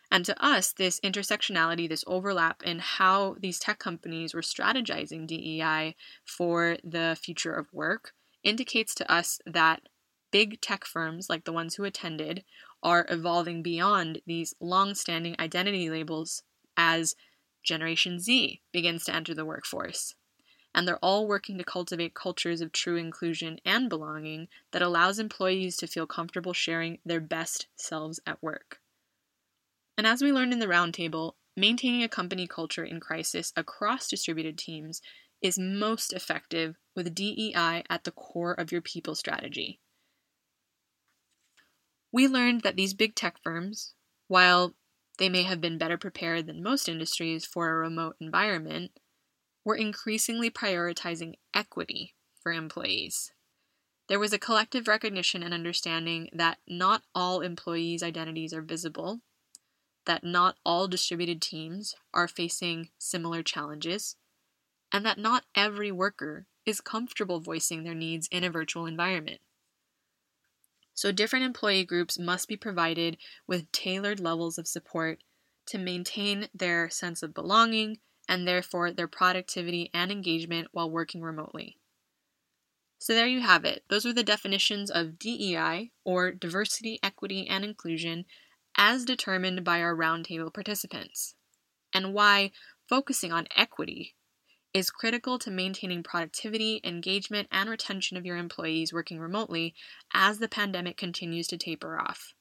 And 0.09 0.25
to 0.25 0.45
us, 0.45 0.73
this 0.73 0.99
intersectionality, 0.99 1.87
this 1.87 2.03
overlap 2.05 2.63
in 2.63 2.79
how 2.79 3.37
these 3.39 3.59
tech 3.59 3.79
companies 3.79 4.33
were 4.33 4.41
strategizing 4.41 5.25
DEI 5.25 5.95
for 6.25 6.77
the 6.83 7.17
future 7.21 7.53
of 7.53 7.73
work 7.73 8.13
indicates 8.43 8.93
to 8.95 9.09
us 9.09 9.39
that 9.45 9.83
big 10.31 10.61
tech 10.61 10.85
firms 10.85 11.29
like 11.29 11.43
the 11.43 11.53
ones 11.53 11.75
who 11.75 11.83
attended 11.83 12.43
are 12.81 13.05
evolving 13.09 13.61
beyond 13.61 14.21
these 14.25 14.55
long 14.59 14.95
standing 14.95 15.35
identity 15.39 15.89
labels 15.89 16.43
as 16.75 17.15
Generation 17.63 18.19
Z 18.19 18.61
begins 18.71 19.03
to 19.05 19.15
enter 19.15 19.33
the 19.33 19.45
workforce 19.45 20.15
and 20.73 20.87
they're 20.87 20.97
all 20.97 21.27
working 21.27 21.57
to 21.57 21.63
cultivate 21.63 22.13
cultures 22.13 22.61
of 22.61 22.71
true 22.71 22.95
inclusion 22.95 23.59
and 23.65 23.89
belonging 23.89 24.47
that 24.71 24.81
allows 24.81 25.19
employees 25.19 25.75
to 25.77 25.87
feel 25.87 26.07
comfortable 26.07 26.53
sharing 26.53 26.99
their 27.05 27.19
best 27.19 27.67
selves 27.75 28.19
at 28.25 28.41
work. 28.41 28.79
And 29.97 30.07
as 30.07 30.21
we 30.21 30.31
learned 30.31 30.53
in 30.53 30.59
the 30.59 30.67
roundtable, 30.67 31.33
maintaining 31.57 32.03
a 32.03 32.09
company 32.09 32.47
culture 32.47 32.83
in 32.83 32.99
crisis 32.99 33.51
across 33.55 34.07
distributed 34.07 34.57
teams 34.57 35.01
is 35.41 35.59
most 35.59 36.13
effective 36.13 36.77
with 36.95 37.13
DEI 37.13 37.83
at 37.89 38.03
the 38.03 38.11
core 38.11 38.53
of 38.53 38.71
your 38.71 38.81
people 38.81 39.15
strategy. 39.15 39.79
We 42.11 42.27
learned 42.27 42.61
that 42.61 42.75
these 42.75 42.93
big 42.93 43.15
tech 43.15 43.37
firms, 43.41 43.93
while 44.27 44.75
they 45.17 45.29
may 45.29 45.43
have 45.43 45.61
been 45.61 45.77
better 45.77 45.97
prepared 45.97 46.47
than 46.47 46.63
most 46.63 46.89
industries 46.89 47.45
for 47.45 47.69
a 47.69 47.75
remote 47.75 48.15
environment, 48.19 48.91
were 49.63 49.75
increasingly 49.75 50.49
prioritizing 50.49 51.35
equity 51.53 52.15
for 52.41 52.51
employees. 52.51 53.31
There 54.07 54.19
was 54.19 54.33
a 54.33 54.39
collective 54.39 54.87
recognition 54.87 55.43
and 55.43 55.53
understanding 55.53 56.29
that 56.33 56.57
not 56.67 57.03
all 57.15 57.41
employees' 57.41 58.03
identities 58.03 58.53
are 58.53 58.61
visible, 58.61 59.21
that 60.05 60.23
not 60.23 60.57
all 60.65 60.87
distributed 60.87 61.41
teams 61.41 61.95
are 62.13 62.27
facing 62.27 62.89
similar 62.97 63.43
challenges, 63.43 64.17
and 64.91 65.05
that 65.05 65.17
not 65.17 65.45
every 65.55 65.91
worker 65.91 66.47
is 66.65 66.81
comfortable 66.81 67.39
voicing 67.39 67.83
their 67.83 67.95
needs 67.95 68.27
in 68.31 68.43
a 68.43 68.49
virtual 68.49 68.85
environment. 68.85 69.39
So, 71.01 71.11
different 71.11 71.45
employee 71.45 71.83
groups 71.83 72.19
must 72.19 72.47
be 72.47 72.55
provided 72.55 73.17
with 73.47 73.71
tailored 73.71 74.19
levels 74.19 74.59
of 74.59 74.67
support 74.67 75.23
to 75.65 75.79
maintain 75.79 76.47
their 76.53 76.91
sense 76.91 77.23
of 77.23 77.33
belonging 77.33 77.97
and 78.29 78.47
therefore 78.47 78.91
their 78.91 79.07
productivity 79.07 79.89
and 79.95 80.11
engagement 80.11 80.67
while 80.73 80.91
working 80.91 81.23
remotely. 81.23 81.79
So, 82.99 83.15
there 83.15 83.25
you 83.25 83.39
have 83.39 83.65
it. 83.65 83.83
Those 83.89 84.05
are 84.05 84.13
the 84.13 84.21
definitions 84.21 84.91
of 84.91 85.17
DEI, 85.17 85.89
or 86.03 86.31
diversity, 86.31 86.99
equity, 87.01 87.47
and 87.47 87.65
inclusion, 87.65 88.25
as 88.77 89.03
determined 89.03 89.63
by 89.63 89.81
our 89.81 89.95
roundtable 89.95 90.53
participants, 90.53 91.33
and 91.91 92.13
why 92.13 92.51
focusing 92.87 93.31
on 93.31 93.47
equity 93.55 94.13
is 94.73 94.89
critical 94.89 95.37
to 95.39 95.51
maintaining 95.51 96.03
productivity, 96.03 96.79
engagement, 96.83 97.47
and 97.51 97.69
retention 97.69 98.17
of 98.17 98.25
your 98.25 98.37
employees 98.37 98.93
working 98.93 99.19
remotely 99.19 99.73
as 100.13 100.39
the 100.39 100.47
pandemic 100.47 100.97
continues 100.97 101.47
to 101.47 101.57
taper 101.57 101.99
off. 101.99 102.33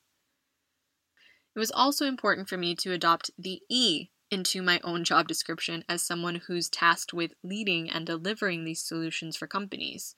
It 1.55 1.59
was 1.59 1.73
also 1.73 2.07
important 2.07 2.49
for 2.49 2.57
me 2.57 2.75
to 2.77 2.93
adopt 2.93 3.31
the 3.37 3.61
E 3.69 4.11
into 4.31 4.63
my 4.63 4.81
own 4.85 5.03
job 5.03 5.27
description 5.27 5.85
as 5.89 6.03
someone 6.03 6.37
who's 6.47 6.69
tasked 6.69 7.13
with 7.13 7.33
leading 7.43 7.91
and 7.91 8.07
delivering 8.07 8.65
these 8.65 8.83
solutions 8.83 9.37
for 9.37 9.49
companies. 9.49 10.15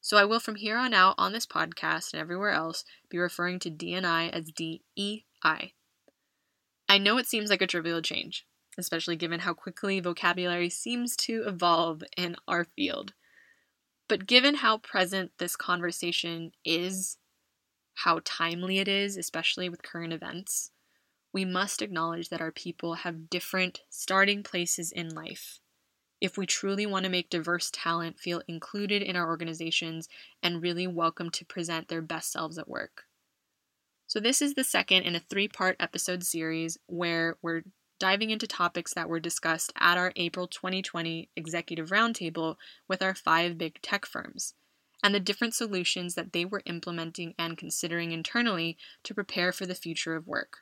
So 0.00 0.16
I 0.16 0.24
will 0.24 0.40
from 0.40 0.54
here 0.54 0.78
on 0.78 0.94
out 0.94 1.14
on 1.18 1.32
this 1.32 1.46
podcast 1.46 2.14
and 2.14 2.20
everywhere 2.20 2.52
else 2.52 2.84
be 3.10 3.18
referring 3.18 3.58
to 3.60 3.70
DNI 3.70 4.30
as 4.30 4.50
DEI. 4.50 5.74
I 6.88 6.98
know 6.98 7.18
it 7.18 7.26
seems 7.26 7.50
like 7.50 7.60
a 7.60 7.66
trivial 7.66 8.00
change, 8.00 8.46
especially 8.78 9.16
given 9.16 9.40
how 9.40 9.54
quickly 9.54 10.00
vocabulary 10.00 10.70
seems 10.70 11.16
to 11.16 11.44
evolve 11.46 12.02
in 12.16 12.36
our 12.46 12.64
field. 12.64 13.12
But 14.08 14.26
given 14.26 14.56
how 14.56 14.78
present 14.78 15.32
this 15.38 15.56
conversation 15.56 16.52
is, 16.64 17.18
how 17.94 18.20
timely 18.24 18.78
it 18.78 18.88
is, 18.88 19.16
especially 19.16 19.68
with 19.68 19.82
current 19.82 20.12
events, 20.12 20.70
we 21.32 21.44
must 21.44 21.80
acknowledge 21.80 22.28
that 22.28 22.40
our 22.40 22.50
people 22.50 22.94
have 22.94 23.30
different 23.30 23.82
starting 23.88 24.42
places 24.42 24.90
in 24.90 25.14
life. 25.14 25.60
If 26.20 26.36
we 26.36 26.44
truly 26.44 26.86
want 26.86 27.04
to 27.04 27.10
make 27.10 27.30
diverse 27.30 27.70
talent 27.72 28.18
feel 28.18 28.42
included 28.46 29.02
in 29.02 29.16
our 29.16 29.28
organizations 29.28 30.08
and 30.42 30.60
really 30.60 30.86
welcome 30.86 31.30
to 31.30 31.44
present 31.44 31.88
their 31.88 32.02
best 32.02 32.32
selves 32.32 32.58
at 32.58 32.68
work. 32.68 33.04
So, 34.06 34.18
this 34.18 34.42
is 34.42 34.54
the 34.54 34.64
second 34.64 35.04
in 35.04 35.14
a 35.14 35.20
three 35.20 35.46
part 35.46 35.76
episode 35.78 36.24
series 36.24 36.76
where 36.86 37.36
we're 37.42 37.62
diving 38.00 38.30
into 38.30 38.48
topics 38.48 38.94
that 38.94 39.08
were 39.08 39.20
discussed 39.20 39.72
at 39.78 39.96
our 39.96 40.12
April 40.16 40.48
2020 40.48 41.28
Executive 41.36 41.90
Roundtable 41.90 42.56
with 42.88 43.02
our 43.02 43.14
five 43.14 43.56
big 43.56 43.80
tech 43.82 44.06
firms 44.06 44.54
and 45.02 45.14
the 45.14 45.20
different 45.20 45.54
solutions 45.54 46.14
that 46.14 46.32
they 46.32 46.44
were 46.44 46.62
implementing 46.66 47.34
and 47.38 47.56
considering 47.56 48.10
internally 48.10 48.76
to 49.04 49.14
prepare 49.14 49.52
for 49.52 49.66
the 49.66 49.74
future 49.74 50.16
of 50.16 50.26
work. 50.26 50.58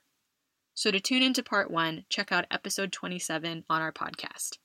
So 0.74 0.90
to 0.90 1.00
tune 1.00 1.22
into 1.22 1.42
part 1.42 1.70
one, 1.70 2.04
check 2.08 2.30
out 2.30 2.46
episode 2.50 2.92
27 2.92 3.64
on 3.70 3.82
our 3.82 3.92
podcast. 3.92 4.58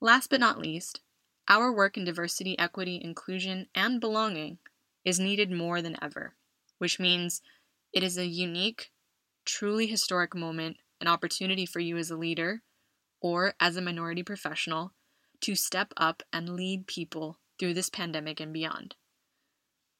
Last 0.00 0.30
but 0.30 0.40
not 0.40 0.60
least, 0.60 1.00
our 1.48 1.72
work 1.72 1.96
in 1.96 2.04
diversity, 2.04 2.58
equity, 2.58 3.00
inclusion, 3.02 3.68
and 3.74 4.00
belonging 4.00 4.58
is 5.04 5.20
needed 5.20 5.50
more 5.50 5.80
than 5.80 5.96
ever, 6.02 6.34
which 6.78 7.00
means 7.00 7.40
it 7.92 8.02
is 8.02 8.18
a 8.18 8.26
unique, 8.26 8.90
truly 9.44 9.86
historic 9.86 10.34
moment, 10.34 10.76
an 11.00 11.08
opportunity 11.08 11.66
for 11.66 11.80
you 11.80 11.96
as 11.96 12.10
a 12.10 12.16
leader 12.16 12.62
or 13.20 13.54
as 13.60 13.76
a 13.76 13.82
minority 13.82 14.22
professional 14.22 14.92
to 15.40 15.54
step 15.54 15.92
up 15.96 16.22
and 16.32 16.50
lead 16.50 16.86
people 16.86 17.38
through 17.58 17.74
this 17.74 17.90
pandemic 17.90 18.40
and 18.40 18.52
beyond. 18.52 18.96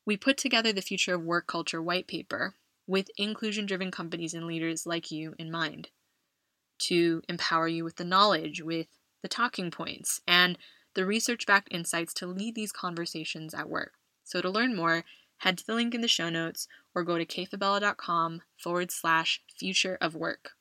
We 0.06 0.16
put 0.16 0.36
together 0.36 0.72
the 0.72 0.82
Future 0.82 1.14
of 1.14 1.22
Work 1.22 1.46
Culture 1.46 1.82
white 1.82 2.06
paper 2.06 2.54
with 2.86 3.10
inclusion 3.16 3.66
driven 3.66 3.90
companies 3.90 4.34
and 4.34 4.46
leaders 4.46 4.86
like 4.86 5.10
you 5.10 5.34
in 5.38 5.50
mind, 5.50 5.88
to 6.78 7.22
empower 7.28 7.68
you 7.68 7.84
with 7.84 7.96
the 7.96 8.04
knowledge, 8.04 8.62
with 8.62 8.88
the 9.22 9.28
talking 9.28 9.70
points, 9.70 10.20
and 10.26 10.58
the 10.94 11.06
research 11.06 11.46
backed 11.46 11.68
insights 11.70 12.12
to 12.14 12.26
lead 12.26 12.54
these 12.54 12.72
conversations 12.72 13.54
at 13.54 13.68
work. 13.68 13.94
So, 14.22 14.40
to 14.40 14.50
learn 14.50 14.76
more, 14.76 15.04
head 15.38 15.58
to 15.58 15.66
the 15.66 15.74
link 15.74 15.94
in 15.94 16.02
the 16.02 16.08
show 16.08 16.30
notes 16.30 16.68
or 16.94 17.04
go 17.04 17.18
to 17.18 17.26
kayfabella.com 17.26 18.42
forward 18.58 18.90
slash 18.90 19.42
future 19.58 19.98
of 20.00 20.14
work. 20.14 20.52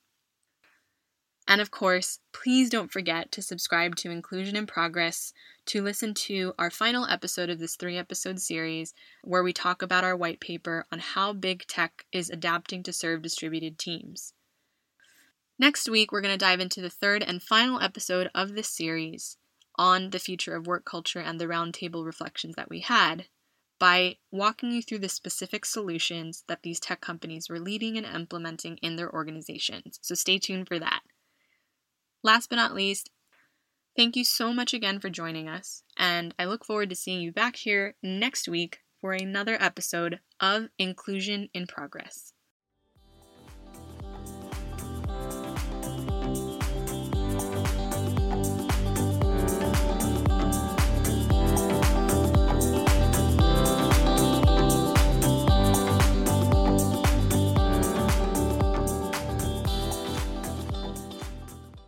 And 1.48 1.60
of 1.60 1.72
course, 1.72 2.20
please 2.32 2.70
don't 2.70 2.92
forget 2.92 3.32
to 3.34 3.42
subscribe 3.42 3.96
to 3.98 4.12
Inclusion 4.12 4.56
in 4.56 4.66
Progress 4.66 5.34
to 5.66 5.82
listen 5.82 6.14
to 6.14 6.54
our 6.58 6.70
final 6.70 7.06
episode 7.06 7.50
of 7.50 7.60
this 7.60 7.76
three 7.76 7.98
episode 7.98 8.40
series, 8.40 8.94
where 9.24 9.44
we 9.44 9.54
talk 9.54 9.82
about 9.82 10.04
our 10.04 10.16
white 10.16 10.40
paper 10.40 10.86
on 10.92 11.00
how 11.00 11.34
big 11.34 11.66
tech 11.68 12.06
is 12.12 12.30
adapting 12.30 12.82
to 12.84 12.94
serve 12.94 13.22
distributed 13.22 13.78
teams. 13.78 14.34
Next 15.60 15.90
week, 15.90 16.12
we're 16.12 16.22
going 16.22 16.34
to 16.34 16.38
dive 16.38 16.60
into 16.60 16.82
the 16.82 16.90
third 16.90 17.24
and 17.24 17.42
final 17.42 17.80
episode 17.80 18.30
of 18.34 18.56
this 18.56 18.70
series 18.70 19.38
on 19.76 20.12
the 20.12 20.20
future 20.20 20.56
of 20.56 20.68
work 20.68 20.86
culture 20.86 21.20
and 21.20 21.40
the 21.40 21.46
roundtable 21.46 22.06
reflections 22.06 22.56
that 22.56 22.70
we 22.70 22.80
had 22.82 23.26
by 23.80 24.16
walking 24.32 24.72
you 24.72 24.82
through 24.82 25.00
the 25.00 25.10
specific 25.10 25.66
solutions 25.66 26.44
that 26.48 26.64
these 26.64 26.80
tech 26.80 27.02
companies 27.02 27.50
were 27.50 27.60
leading 27.60 27.98
and 27.98 28.06
implementing 28.06 28.78
in 28.78 28.96
their 28.96 29.12
organizations. 29.14 30.00
So 30.02 30.16
stay 30.16 30.40
tuned 30.40 30.68
for 30.68 30.80
that. 30.80 31.02
Last 32.24 32.50
but 32.50 32.56
not 32.56 32.74
least, 32.74 33.10
thank 33.96 34.16
you 34.16 34.24
so 34.24 34.54
much 34.54 34.74
again 34.74 35.00
for 35.00 35.10
joining 35.10 35.50
us, 35.50 35.84
and 35.98 36.34
I 36.40 36.46
look 36.46 36.66
forward 36.66 36.90
to 36.90 36.96
seeing 36.96 37.22
you 37.22 37.32
back 37.32 37.58
here 37.58 37.96
next 38.02 38.48
week 38.48 38.80
for 39.02 39.14
another 39.14 39.58
episode 39.62 40.20
of 40.40 40.70
Inclusion 40.80 41.50
in 41.54 41.68
Progress. 41.68 42.33